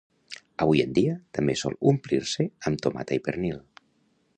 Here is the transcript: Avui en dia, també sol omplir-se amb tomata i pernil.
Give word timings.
Avui 0.65 0.81
en 0.85 0.95
dia, 0.99 1.13
també 1.39 1.57
sol 1.61 1.77
omplir-se 1.93 2.49
amb 2.71 2.85
tomata 2.87 3.21
i 3.21 3.25
pernil. 3.31 3.63